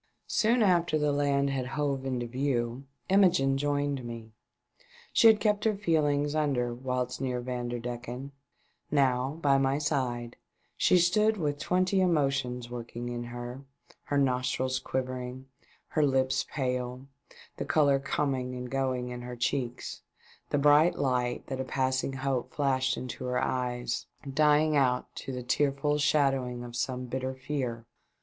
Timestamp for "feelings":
5.77-6.33